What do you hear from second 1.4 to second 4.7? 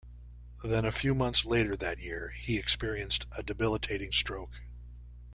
later that year, he experienced a debilitating stroke.